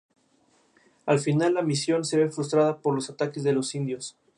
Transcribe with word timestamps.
Al 1.05 1.19
final, 1.19 1.53
la 1.53 1.61
misión 1.61 2.03
se 2.05 2.17
ve 2.17 2.31
frustrada 2.31 2.79
por 2.79 2.95
los 2.95 3.11
ataques 3.11 3.43
de 3.43 3.53
los 3.53 3.75
indios. 3.75 4.17